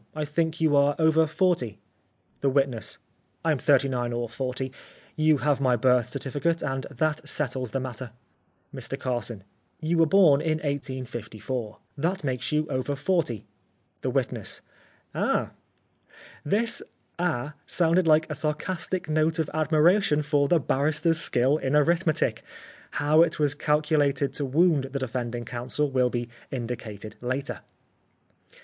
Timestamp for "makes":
12.23-12.51